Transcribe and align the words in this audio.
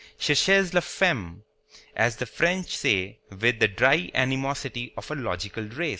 "Cherchez 0.17 0.73
la 0.73 0.81
femme," 0.81 1.43
as 1.95 2.15
the 2.15 2.25
French 2.25 2.75
say 2.75 3.19
with 3.39 3.59
the 3.59 3.67
dry 3.67 4.09
animosity 4.15 4.91
of 4.97 5.11
a 5.11 5.15
logical 5.15 5.63
race. 5.65 5.89